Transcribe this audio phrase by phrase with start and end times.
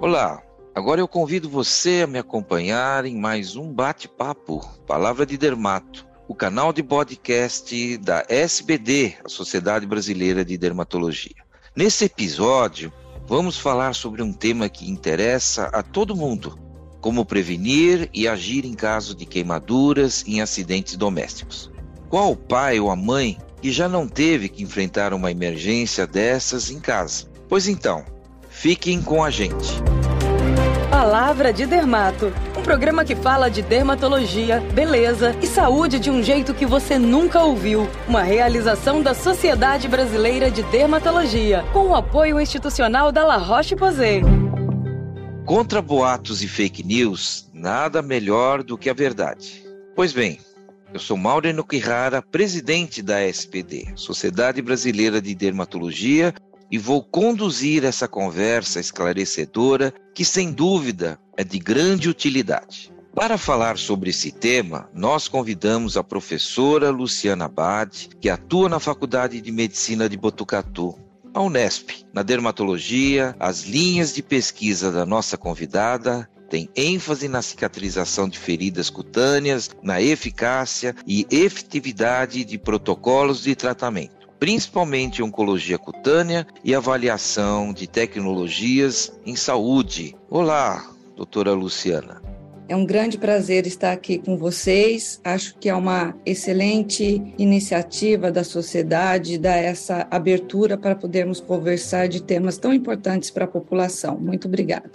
[0.00, 0.40] Olá,
[0.76, 6.36] agora eu convido você a me acompanhar em mais um bate-papo Palavra de Dermato, o
[6.36, 11.34] canal de podcast da SBD, a Sociedade Brasileira de Dermatologia.
[11.74, 12.92] Nesse episódio,
[13.26, 16.56] vamos falar sobre um tema que interessa a todo mundo:
[17.00, 21.72] como prevenir e agir em caso de queimaduras em acidentes domésticos.
[22.08, 26.70] Qual o pai ou a mãe que já não teve que enfrentar uma emergência dessas
[26.70, 27.26] em casa?
[27.48, 28.04] Pois então,
[28.58, 29.80] Fiquem com a gente.
[30.90, 36.52] Palavra de Dermato, um programa que fala de dermatologia, beleza e saúde de um jeito
[36.52, 37.88] que você nunca ouviu.
[38.08, 44.22] Uma realização da Sociedade Brasileira de Dermatologia, com o apoio institucional da La Roche-Posay.
[45.46, 49.64] Contra boatos e fake news, nada melhor do que a verdade.
[49.94, 50.40] Pois bem,
[50.92, 56.34] eu sou Maureno Quirara, presidente da SPD, Sociedade Brasileira de Dermatologia,
[56.70, 62.92] e vou conduzir essa conversa esclarecedora que, sem dúvida, é de grande utilidade.
[63.14, 69.40] Para falar sobre esse tema, nós convidamos a professora Luciana Abad, que atua na Faculdade
[69.40, 70.94] de Medicina de Botucatu,
[71.34, 71.90] a Unesp.
[72.12, 78.88] Na dermatologia, as linhas de pesquisa da nossa convidada têm ênfase na cicatrização de feridas
[78.88, 87.86] cutâneas, na eficácia e efetividade de protocolos de tratamento principalmente oncologia cutânea e avaliação de
[87.86, 90.16] tecnologias em saúde.
[90.30, 92.22] Olá, doutora Luciana.
[92.68, 95.18] É um grande prazer estar aqui com vocês.
[95.24, 102.22] Acho que é uma excelente iniciativa da sociedade dar essa abertura para podermos conversar de
[102.22, 104.18] temas tão importantes para a população.
[104.18, 104.90] Muito obrigada.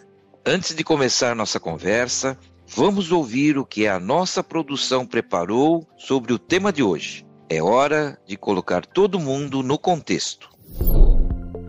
[0.46, 6.38] Antes de começar nossa conversa, vamos ouvir o que a nossa produção preparou sobre o
[6.38, 7.26] tema de hoje.
[7.50, 10.50] É hora de colocar todo mundo no contexto.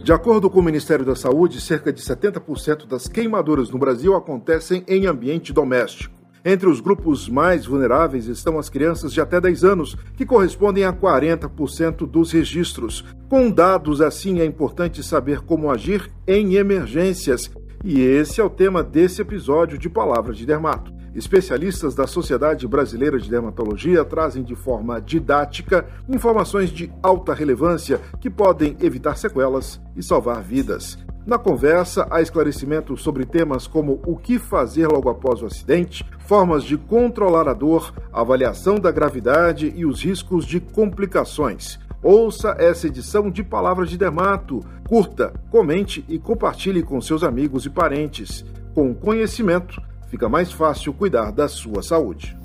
[0.02, 4.84] De acordo com o Ministério da Saúde, cerca de 70% das queimaduras no Brasil acontecem
[4.86, 6.14] em ambiente doméstico.
[6.44, 10.92] Entre os grupos mais vulneráveis estão as crianças de até 10 anos, que correspondem a
[10.92, 13.02] 40% dos registros.
[13.30, 17.50] Com dados assim, é importante saber como agir em emergências.
[17.82, 20.92] E esse é o tema desse episódio de Palavras de Dermato.
[21.14, 28.28] Especialistas da Sociedade Brasileira de Dermatologia trazem de forma didática informações de alta relevância que
[28.28, 30.98] podem evitar sequelas e salvar vidas.
[31.24, 36.64] Na conversa, há esclarecimento sobre temas como o que fazer logo após o acidente, formas
[36.64, 41.78] de controlar a dor, avaliação da gravidade e os riscos de complicações.
[42.02, 44.60] Ouça essa edição de Palavras de Dermato.
[44.86, 48.44] Curta, comente e compartilhe com seus amigos e parentes.
[48.74, 49.80] Com conhecimento,
[50.14, 52.36] fica mais fácil cuidar da sua saúde.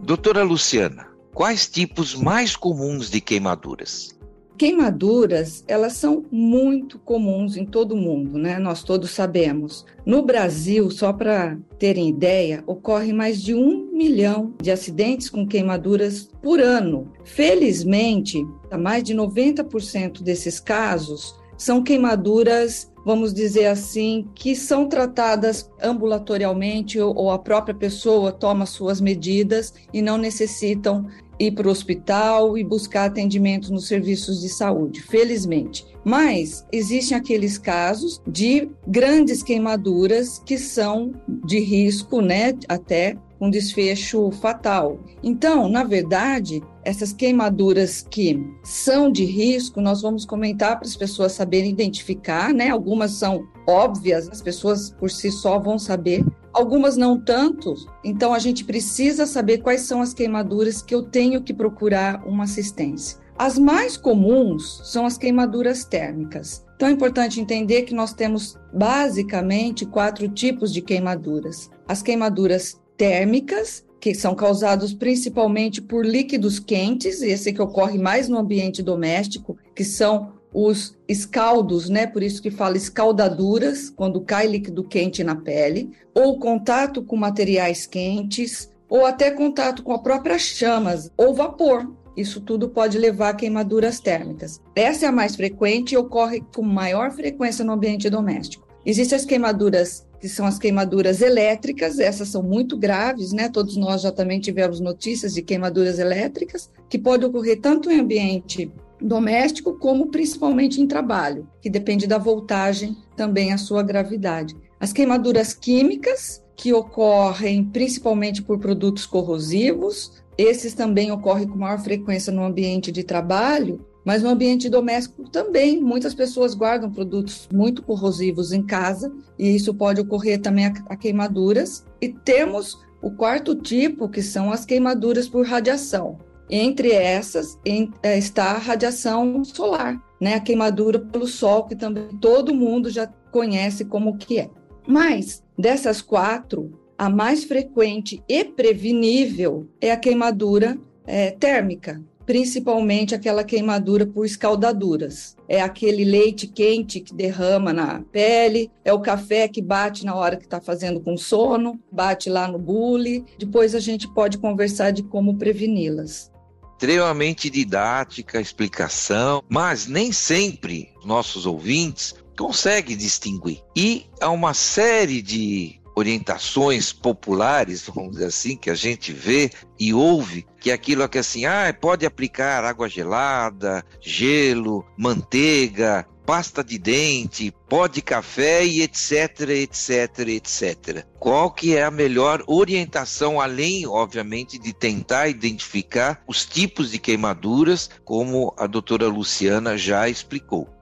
[0.00, 4.18] Doutora Luciana, quais tipos mais comuns de queimaduras?
[4.56, 8.58] Queimaduras, elas são muito comuns em todo o mundo, né?
[8.58, 9.84] Nós todos sabemos.
[10.06, 16.30] No Brasil, só para terem ideia, ocorre mais de um milhão de acidentes com queimaduras
[16.42, 17.12] por ano.
[17.24, 18.42] Felizmente,
[18.80, 27.14] mais de 90% desses casos são queimaduras vamos dizer assim, que são tratadas ambulatorialmente ou,
[27.14, 31.06] ou a própria pessoa toma suas medidas e não necessitam
[31.38, 35.84] ir para o hospital e buscar atendimento nos serviços de saúde, felizmente.
[36.04, 44.30] Mas existem aqueles casos de grandes queimaduras que são de risco, né, até um desfecho
[44.30, 44.98] fatal.
[45.22, 51.32] Então, na verdade, essas queimaduras que são de risco, nós vamos comentar para as pessoas
[51.32, 52.70] saberem identificar, né?
[52.70, 57.74] Algumas são óbvias, as pessoas por si só vão saber, algumas não tanto.
[58.02, 62.44] Então, a gente precisa saber quais são as queimaduras que eu tenho que procurar uma
[62.44, 63.18] assistência.
[63.36, 66.64] As mais comuns são as queimaduras térmicas.
[66.76, 73.84] Então é importante entender que nós temos basicamente quatro tipos de queimaduras: as queimaduras térmicas,
[74.00, 79.84] que são causados principalmente por líquidos quentes, esse que ocorre mais no ambiente doméstico, que
[79.84, 82.06] são os escaldos, né?
[82.06, 87.86] Por isso que fala escaldaduras, quando cai líquido quente na pele, ou contato com materiais
[87.86, 91.90] quentes, ou até contato com a própria chamas ou vapor.
[92.16, 94.60] Isso tudo pode levar a queimaduras térmicas.
[94.76, 98.68] Essa é a mais frequente e ocorre com maior frequência no ambiente doméstico.
[98.86, 103.50] Existem as queimaduras que são as queimaduras elétricas, essas são muito graves, né?
[103.50, 108.72] Todos nós já também tivemos notícias de queimaduras elétricas, que pode ocorrer tanto em ambiente
[108.98, 114.56] doméstico como principalmente em trabalho, que depende da voltagem também a sua gravidade.
[114.80, 122.32] As queimaduras químicas, que ocorrem principalmente por produtos corrosivos, esses também ocorrem com maior frequência
[122.32, 128.52] no ambiente de trabalho Mas no ambiente doméstico também, muitas pessoas guardam produtos muito corrosivos
[128.52, 131.86] em casa e isso pode ocorrer também a, a queimaduras.
[132.00, 136.18] E temos o quarto tipo, que são as queimaduras por radiação.
[136.50, 137.58] Entre essas
[138.02, 140.34] é, está a radiação solar, né?
[140.34, 144.50] A queimadura pelo sol, que também todo mundo já conhece como que é.
[144.86, 153.44] Mas dessas quatro, a mais frequente e prevenível é a queimadura é, térmica, principalmente aquela
[153.44, 155.36] queimadura por escaldaduras.
[155.48, 160.36] É aquele leite quente que derrama na pele, é o café que bate na hora
[160.36, 163.24] que está fazendo com sono, bate lá no bule.
[163.38, 166.30] Depois a gente pode conversar de como preveni-las.
[166.72, 173.62] Extremamente didática a explicação, mas nem sempre nossos ouvintes conseguem distinguir.
[173.76, 179.94] E há uma série de orientações populares, vamos dizer assim, que a gente vê e
[179.94, 186.64] ouve, que é aquilo que é assim, ah, pode aplicar água gelada, gelo, manteiga, pasta
[186.64, 191.06] de dente, pó de café e etc, etc, etc.
[191.18, 197.90] Qual que é a melhor orientação, além, obviamente, de tentar identificar os tipos de queimaduras,
[198.04, 200.73] como a doutora Luciana já explicou?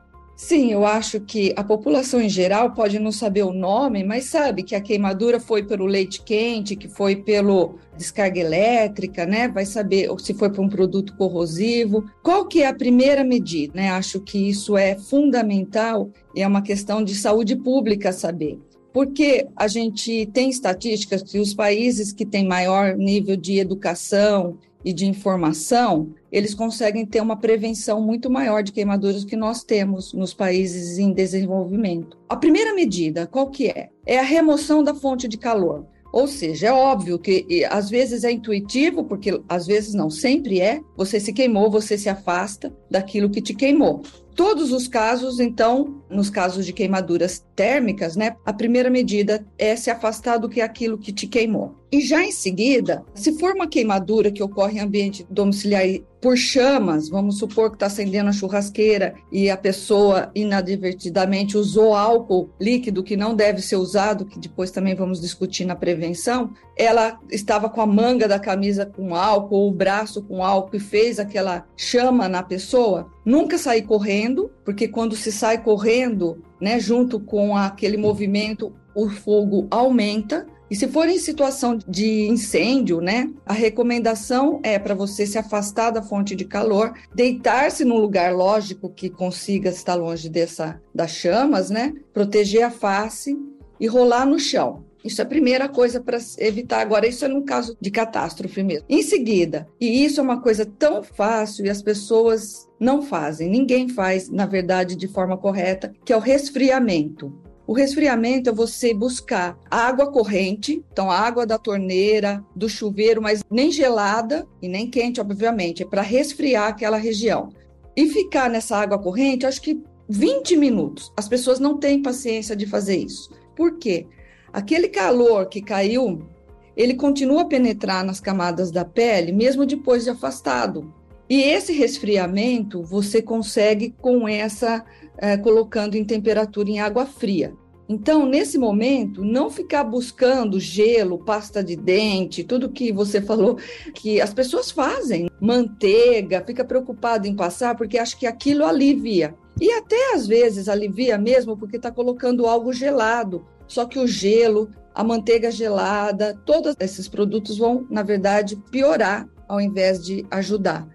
[0.44, 4.64] Sim, eu acho que a população em geral pode não saber o nome, mas sabe
[4.64, 9.46] que a queimadura foi pelo leite quente, que foi pelo descarga elétrica, né?
[9.46, 12.10] Vai saber se foi para um produto corrosivo.
[12.24, 13.74] Qual que é a primeira medida?
[13.76, 13.90] Né?
[13.90, 18.58] Acho que isso é fundamental e é uma questão de saúde pública saber.
[18.92, 24.92] Porque a gente tem estatísticas que os países que têm maior nível de educação e
[24.92, 30.34] de informação, eles conseguem ter uma prevenção muito maior de queimaduras que nós temos nos
[30.34, 32.18] países em desenvolvimento.
[32.28, 33.90] A primeira medida, qual que é?
[34.06, 35.86] É a remoção da fonte de calor.
[36.12, 40.80] Ou seja, é óbvio que às vezes é intuitivo, porque às vezes não, sempre é.
[40.94, 44.02] Você se queimou, você se afasta daquilo que te queimou.
[44.34, 49.90] Todos os casos, então, nos casos de queimaduras térmicas, né, a primeira medida é se
[49.90, 51.74] afastar do que é aquilo que te queimou.
[51.92, 55.84] E já em seguida, se for uma queimadura que ocorre em ambiente domiciliar
[56.22, 62.48] por chamas, vamos supor que está acendendo a churrasqueira e a pessoa inadvertidamente usou álcool
[62.58, 67.68] líquido que não deve ser usado, que depois também vamos discutir na prevenção, ela estava
[67.68, 72.28] com a manga da camisa com álcool, o braço com álcool e fez aquela chama
[72.28, 74.21] na pessoa, nunca sair correndo,
[74.64, 80.88] porque quando se sai correndo, né, junto com aquele movimento, o fogo aumenta e se
[80.88, 86.34] for em situação de incêndio, né, a recomendação é para você se afastar da fonte
[86.34, 92.62] de calor, deitar-se num lugar lógico que consiga estar longe dessa das chamas, né, proteger
[92.62, 93.36] a face
[93.78, 94.82] e rolar no chão.
[95.04, 96.80] Isso é a primeira coisa para evitar.
[96.80, 98.86] Agora, isso é no caso de catástrofe mesmo.
[98.88, 103.88] Em seguida, e isso é uma coisa tão fácil e as pessoas não fazem, ninguém
[103.88, 107.32] faz, na verdade, de forma correta, que é o resfriamento.
[107.64, 113.70] O resfriamento é você buscar água corrente, então água da torneira, do chuveiro, mas nem
[113.70, 117.50] gelada e nem quente, obviamente, é para resfriar aquela região.
[117.96, 121.12] E ficar nessa água corrente, acho que 20 minutos.
[121.16, 123.30] As pessoas não têm paciência de fazer isso.
[123.54, 124.06] Por quê?
[124.52, 126.28] Aquele calor que caiu,
[126.76, 130.92] ele continua a penetrar nas camadas da pele, mesmo depois de afastado.
[131.28, 134.84] E esse resfriamento você consegue com essa
[135.16, 137.54] é, colocando em temperatura em água fria.
[137.88, 143.58] Então, nesse momento, não ficar buscando gelo, pasta de dente, tudo que você falou
[143.94, 149.34] que as pessoas fazem, manteiga, fica preocupado em passar porque acha que aquilo alivia.
[149.60, 153.44] E até às vezes alivia mesmo porque está colocando algo gelado.
[153.72, 159.62] Só que o gelo, a manteiga gelada, todos esses produtos vão, na verdade, piorar ao
[159.62, 160.86] invés de ajudar.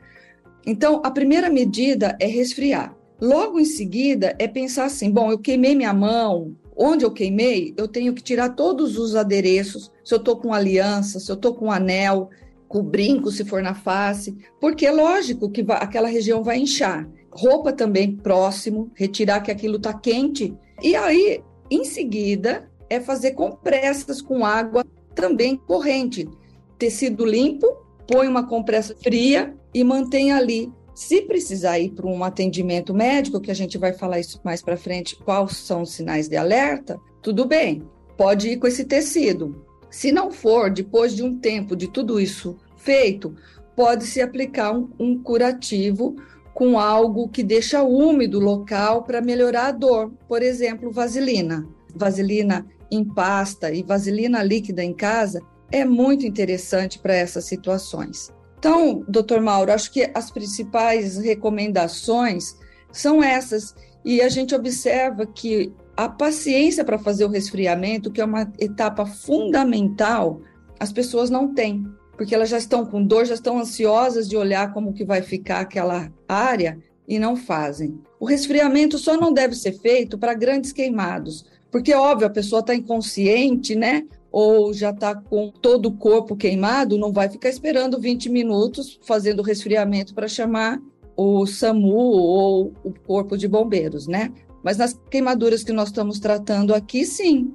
[0.63, 2.96] Então, a primeira medida é resfriar.
[3.19, 7.88] Logo em seguida, é pensar assim: bom, eu queimei minha mão, onde eu queimei, eu
[7.88, 11.72] tenho que tirar todos os adereços, se eu estou com aliança, se eu estou com
[11.72, 12.29] anel,
[12.67, 17.10] com brinco, se for na face, porque é lógico que aquela região vai inchar.
[17.31, 20.53] Roupa também próximo, retirar que aquilo está quente.
[20.84, 26.29] E aí, em seguida, é fazer compressas com água também corrente.
[26.77, 27.67] Tecido limpo,
[28.07, 33.51] põe uma compressa fria e mantém ali se precisar ir para um atendimento médico, que
[33.51, 37.45] a gente vai falar isso mais para frente, quais são os sinais de alerta, tudo
[37.45, 37.83] bem,
[38.17, 39.63] pode ir com esse tecido.
[39.91, 43.36] Se não for, depois de um tempo de tudo isso feito,
[43.75, 46.15] pode-se aplicar um, um curativo
[46.58, 50.12] com algo que deixa úmido o local para melhorar a dor.
[50.28, 51.68] Por exemplo, vaselina.
[51.96, 55.40] Vaselina em pasta e vaselina líquida em casa
[55.72, 58.34] é muito interessante para essas situações.
[58.58, 62.58] Então, doutor Mauro, acho que as principais recomendações
[62.92, 63.76] são essas.
[64.04, 69.06] E a gente observa que a paciência para fazer o resfriamento, que é uma etapa
[69.06, 70.42] fundamental,
[70.80, 71.86] as pessoas não têm,
[72.17, 75.59] porque elas já estão com dor, já estão ansiosas de olhar como que vai ficar
[75.59, 78.01] aquela área e não fazem.
[78.19, 82.74] O resfriamento só não deve ser feito para grandes queimados, porque óbvio a pessoa está
[82.74, 84.03] inconsciente, né?
[84.31, 89.43] Ou já está com todo o corpo queimado, não vai ficar esperando 20 minutos fazendo
[89.43, 90.81] resfriamento para chamar
[91.15, 94.31] o SAMU ou o corpo de bombeiros, né?
[94.63, 97.53] Mas nas queimaduras que nós estamos tratando aqui, sim.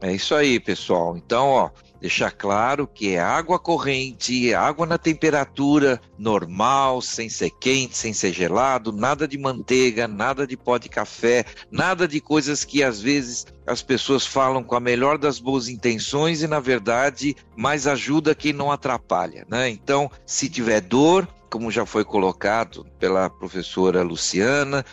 [0.00, 1.16] É isso aí, pessoal.
[1.16, 1.70] Então, ó,
[2.04, 8.30] deixar claro que é água corrente, água na temperatura normal, sem ser quente, sem ser
[8.30, 13.46] gelado, nada de manteiga, nada de pó de café, nada de coisas que às vezes
[13.66, 18.52] as pessoas falam com a melhor das boas intenções e na verdade mais ajuda que
[18.52, 19.70] não atrapalha, né?
[19.70, 24.84] Então, se tiver dor, como já foi colocado pela professora Luciana,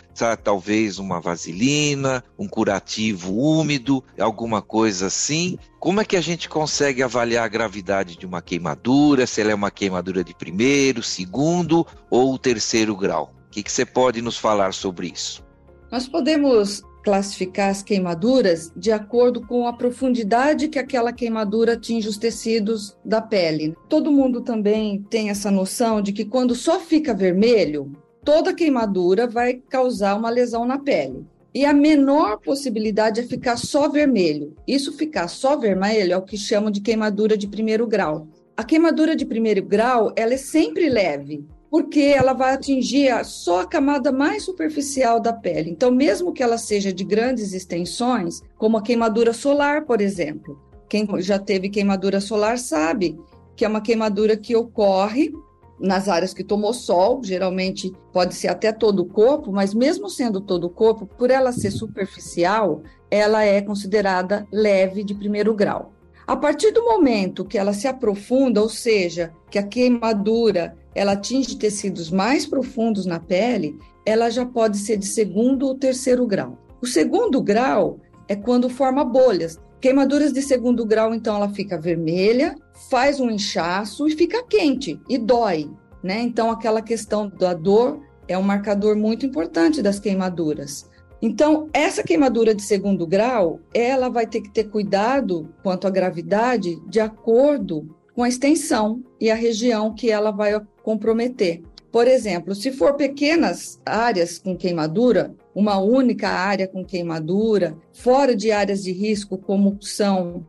[0.44, 5.58] talvez uma vaselina, um curativo úmido, alguma coisa assim.
[5.80, 9.26] Como é que a gente consegue avaliar a gravidade de uma queimadura?
[9.26, 13.34] Se ela é uma queimadura de primeiro, segundo ou terceiro grau?
[13.48, 15.44] O que, que você pode nos falar sobre isso?
[15.90, 22.16] Nós podemos classificar as queimaduras de acordo com a profundidade que aquela queimadura atinge os
[22.16, 23.76] tecidos da pele.
[23.88, 27.92] Todo mundo também tem essa noção de que quando só fica vermelho,
[28.24, 31.26] toda queimadura vai causar uma lesão na pele.
[31.54, 34.56] E a menor possibilidade é ficar só vermelho.
[34.66, 38.26] Isso ficar só vermelho é o que chamam de queimadura de primeiro grau.
[38.56, 43.66] A queimadura de primeiro grau, ela é sempre leve, porque ela vai atingir só a
[43.66, 45.70] camada mais superficial da pele.
[45.70, 51.08] Então, mesmo que ela seja de grandes extensões, como a queimadura solar, por exemplo, quem
[51.22, 53.18] já teve queimadura solar sabe
[53.56, 55.32] que é uma queimadura que ocorre
[55.80, 60.42] nas áreas que tomou sol, geralmente pode ser até todo o corpo, mas mesmo sendo
[60.42, 65.94] todo o corpo, por ela ser superficial, ela é considerada leve de primeiro grau.
[66.26, 71.56] A partir do momento que ela se aprofunda, ou seja, que a queimadura ela atinge
[71.56, 76.58] tecidos mais profundos na pele, ela já pode ser de segundo ou terceiro grau.
[76.80, 79.58] O segundo grau é quando forma bolhas.
[79.80, 82.54] Queimaduras de segundo grau, então, ela fica vermelha,
[82.88, 85.70] faz um inchaço e fica quente e dói,
[86.02, 86.20] né?
[86.20, 90.88] Então, aquela questão da dor é um marcador muito importante das queimaduras.
[91.20, 96.80] Então, essa queimadura de segundo grau, ela vai ter que ter cuidado quanto à gravidade
[96.88, 101.62] de acordo com a extensão e a região que ela vai comprometer.
[101.90, 108.50] Por exemplo, se for pequenas áreas com queimadura, uma única área com queimadura, fora de
[108.50, 110.46] áreas de risco, como são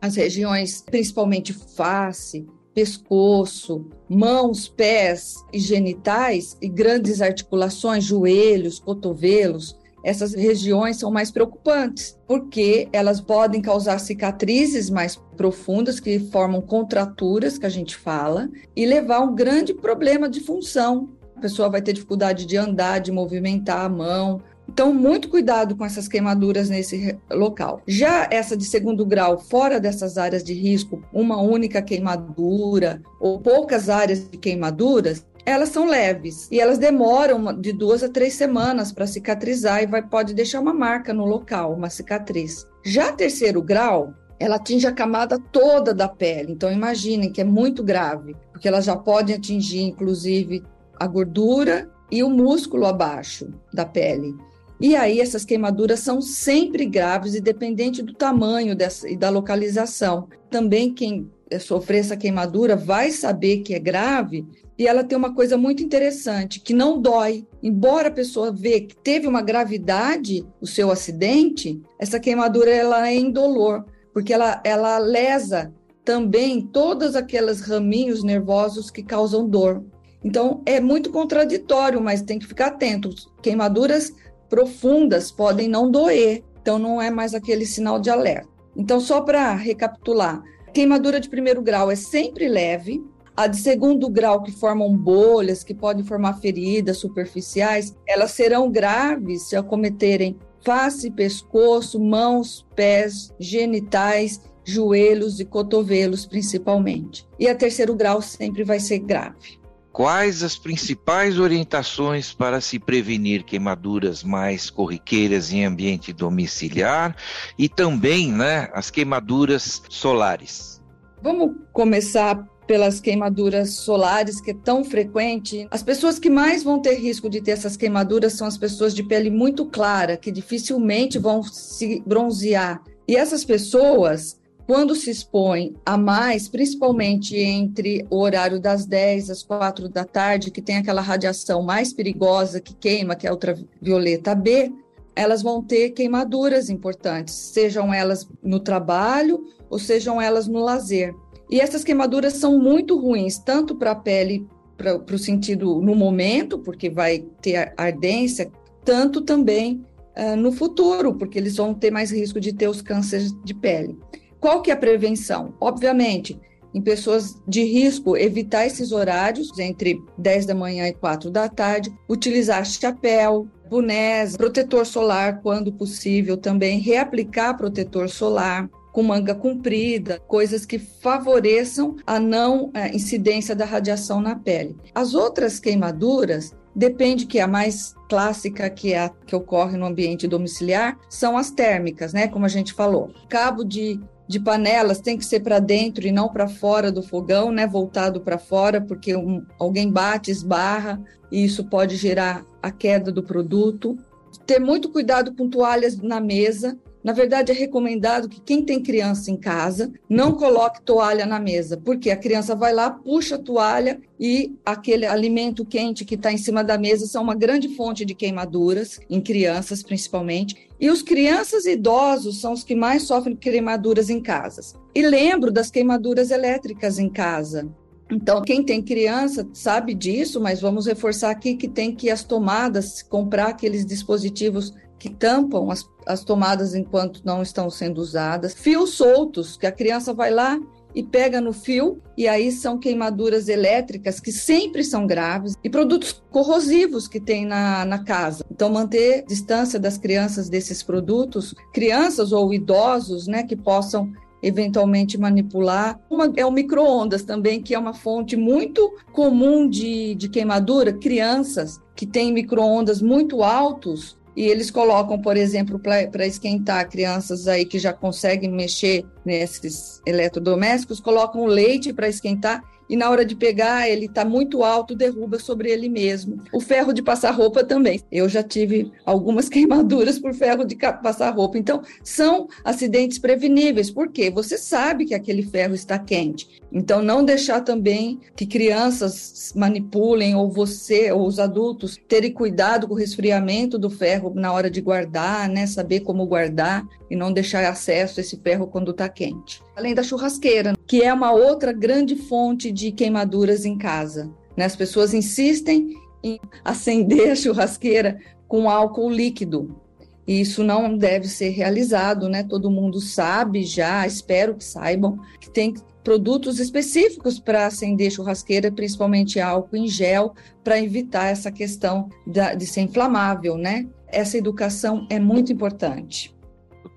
[0.00, 10.34] as regiões principalmente face, pescoço, mãos, pés e genitais, e grandes articulações, joelhos, cotovelos, essas
[10.34, 17.66] regiões são mais preocupantes, porque elas podem causar cicatrizes mais profundas, que formam contraturas, que
[17.66, 21.10] a gente fala, e levar a um grande problema de função.
[21.36, 25.84] A pessoa vai ter dificuldade de andar, de movimentar a mão, então, muito cuidado com
[25.84, 27.82] essas queimaduras nesse local.
[27.86, 33.90] Já essa de segundo grau, fora dessas áreas de risco, uma única queimadura ou poucas
[33.90, 39.06] áreas de queimaduras, elas são leves e elas demoram de duas a três semanas para
[39.06, 42.66] cicatrizar e vai, pode deixar uma marca no local, uma cicatriz.
[42.84, 46.52] Já terceiro grau, ela atinge a camada toda da pele.
[46.52, 50.62] Então imaginem que é muito grave, porque ela já pode atingir inclusive
[50.98, 54.36] a gordura e o músculo abaixo da pele.
[54.80, 60.28] E aí essas queimaduras são sempre graves, independente do tamanho dessa, e da localização.
[60.50, 64.46] Também quem sofrer essa queimadura vai saber que é grave
[64.78, 67.46] e ela tem uma coisa muito interessante, que não dói.
[67.62, 73.14] Embora a pessoa vê que teve uma gravidade o seu acidente, essa queimadura ela é
[73.14, 75.72] indolor, porque ela, ela lesa
[76.04, 79.84] também todos aqueles raminhos nervosos que causam dor.
[80.24, 83.10] Então, é muito contraditório, mas tem que ficar atento.
[83.42, 84.12] Queimaduras
[84.48, 88.48] profundas podem não doer, então não é mais aquele sinal de alerta.
[88.76, 93.04] Então, só para recapitular, queimadura de primeiro grau é sempre leve,
[93.36, 99.48] a de segundo grau, que formam bolhas, que podem formar feridas superficiais, elas serão graves
[99.48, 107.26] se acometerem face, pescoço, mãos, pés, genitais, joelhos e cotovelos, principalmente.
[107.38, 109.61] E a terceiro grau sempre vai ser grave.
[109.92, 117.14] Quais as principais orientações para se prevenir queimaduras mais corriqueiras em ambiente domiciliar
[117.58, 120.80] e também né, as queimaduras solares?
[121.22, 125.68] Vamos começar pelas queimaduras solares, que é tão frequente.
[125.70, 129.02] As pessoas que mais vão ter risco de ter essas queimaduras são as pessoas de
[129.02, 132.82] pele muito clara, que dificilmente vão se bronzear.
[133.06, 139.42] E essas pessoas, quando se expõem a mais, principalmente entre o horário das 10 às
[139.42, 144.34] 4 da tarde, que tem aquela radiação mais perigosa que queima, que é a ultravioleta
[144.34, 144.72] B,
[145.14, 151.14] elas vão ter queimaduras importantes, sejam elas no trabalho ou sejam elas no lazer.
[151.50, 156.58] E essas queimaduras são muito ruins, tanto para a pele, para o sentido no momento,
[156.58, 158.50] porque vai ter ardência,
[158.84, 159.84] tanto também
[160.16, 163.98] uh, no futuro, porque eles vão ter mais risco de ter os cânceres de pele.
[164.42, 165.54] Qual que é a prevenção?
[165.60, 166.36] Obviamente,
[166.74, 171.94] em pessoas de risco, evitar esses horários entre 10 da manhã e 4 da tarde,
[172.08, 180.66] utilizar chapéu, bonés, protetor solar quando possível também, reaplicar protetor solar com manga comprida, coisas
[180.66, 184.76] que favoreçam a não é, incidência da radiação na pele.
[184.92, 190.26] As outras queimaduras, depende que a mais clássica que é a que ocorre no ambiente
[190.26, 193.12] domiciliar são as térmicas, né, como a gente falou.
[193.28, 194.00] Cabo de
[194.32, 198.22] de panelas tem que ser para dentro e não para fora do fogão, né, voltado
[198.22, 200.98] para fora, porque um, alguém bate, esbarra
[201.30, 203.98] e isso pode gerar a queda do produto.
[204.46, 206.78] Ter muito cuidado com toalhas na mesa.
[207.02, 211.76] Na verdade, é recomendado que quem tem criança em casa não coloque toalha na mesa,
[211.76, 216.38] porque a criança vai lá, puxa a toalha e aquele alimento quente que está em
[216.38, 220.68] cima da mesa são uma grande fonte de queimaduras, em crianças principalmente.
[220.80, 224.76] E os crianças e idosos são os que mais sofrem queimaduras em casas.
[224.94, 227.68] E lembro das queimaduras elétricas em casa.
[228.10, 233.02] Então, quem tem criança sabe disso, mas vamos reforçar aqui que tem que as tomadas,
[233.02, 238.54] comprar aqueles dispositivos que tampam as, as tomadas enquanto não estão sendo usadas.
[238.54, 240.60] Fios soltos, que a criança vai lá
[240.94, 246.22] e pega no fio, e aí são queimaduras elétricas que sempre são graves, e produtos
[246.30, 248.44] corrosivos que tem na, na casa.
[248.48, 255.98] Então, manter distância das crianças desses produtos, crianças ou idosos, né, que possam eventualmente manipular.
[256.08, 260.92] Uma é o micro-ondas também, que é uma fonte muito comum de, de queimadura.
[260.92, 267.64] Crianças que têm micro-ondas muito altos e eles colocam, por exemplo, para esquentar crianças aí
[267.64, 273.88] que já conseguem mexer nesses eletrodomésticos, colocam leite para esquentar e na hora de pegar
[273.88, 276.42] ele está muito alto, derruba sobre ele mesmo.
[276.52, 278.02] O ferro de passar roupa também.
[278.12, 281.56] Eu já tive algumas queimaduras por ferro de passar roupa.
[281.56, 286.60] Então, são acidentes preveníveis, porque você sabe que aquele ferro está quente.
[286.70, 292.92] Então, não deixar também que crianças manipulem, ou você, ou os adultos, terem cuidado com
[292.92, 295.66] o resfriamento do ferro na hora de guardar, né?
[295.66, 299.62] Saber como guardar e não deixar acesso a esse ferro quando está quente.
[299.76, 304.30] Além da churrasqueira, que é uma outra grande fonte de queimaduras em casa.
[304.56, 304.64] Né?
[304.64, 309.80] As pessoas insistem em acender a churrasqueira com álcool líquido.
[310.26, 312.44] E isso não deve ser realizado, né?
[312.44, 319.40] Todo mundo sabe já, espero que saibam, que tem produtos específicos para acender churrasqueira, principalmente
[319.40, 323.88] álcool em gel, para evitar essa questão de ser inflamável, né?
[324.06, 326.34] Essa educação é muito importante.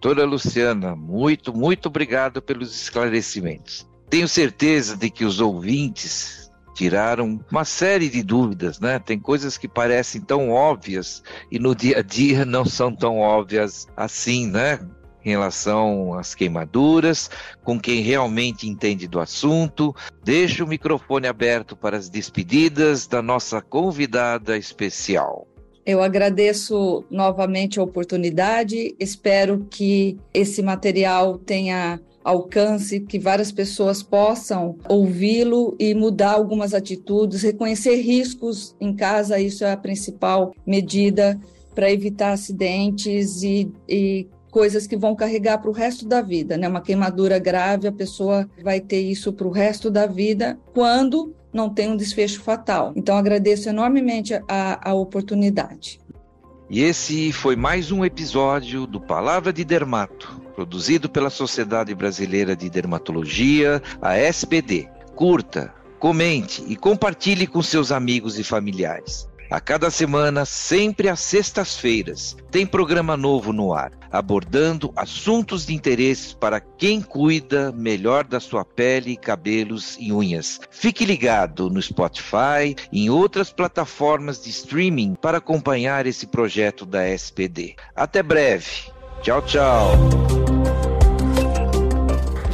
[0.05, 3.89] Doutora Luciana, muito, muito obrigado pelos esclarecimentos.
[4.07, 8.99] Tenho certeza de que os ouvintes tiraram uma série de dúvidas, né?
[8.99, 13.87] Tem coisas que parecem tão óbvias e no dia a dia não são tão óbvias
[13.97, 14.79] assim, né?
[15.25, 17.31] Em relação às queimaduras,
[17.63, 19.91] com quem realmente entende do assunto.
[20.23, 25.47] Deixo o microfone aberto para as despedidas da nossa convidada especial.
[25.85, 34.77] Eu agradeço novamente a oportunidade, espero que esse material tenha alcance, que várias pessoas possam
[34.89, 41.39] ouvi-lo e mudar algumas atitudes, reconhecer riscos em casa, isso é a principal medida
[41.75, 46.67] para evitar acidentes e, e coisas que vão carregar para o resto da vida, né?
[46.67, 51.69] Uma queimadura grave, a pessoa vai ter isso para o resto da vida quando não
[51.69, 52.91] tem um desfecho fatal.
[52.97, 56.01] Então, agradeço enormemente a, a oportunidade.
[56.69, 62.69] E esse foi mais um episódio do Palavra de Dermato, produzido pela Sociedade Brasileira de
[62.69, 64.89] Dermatologia, a SBD.
[65.15, 69.29] Curta, comente e compartilhe com seus amigos e familiares.
[69.55, 76.35] A cada semana, sempre às sextas-feiras, tem programa novo no ar, abordando assuntos de interesse
[76.35, 80.59] para quem cuida melhor da sua pele, cabelos e unhas.
[80.69, 87.07] Fique ligado no Spotify e em outras plataformas de streaming para acompanhar esse projeto da
[87.07, 87.77] SPD.
[87.95, 88.91] Até breve.
[89.21, 89.91] Tchau, tchau.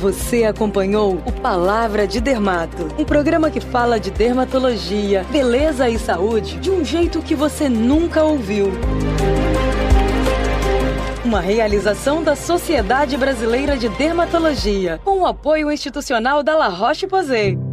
[0.01, 6.57] Você acompanhou o Palavra de Dermato, um programa que fala de dermatologia, beleza e saúde
[6.57, 8.71] de um jeito que você nunca ouviu.
[11.23, 17.70] Uma realização da Sociedade Brasileira de Dermatologia, com o apoio institucional da La Roche-Posay.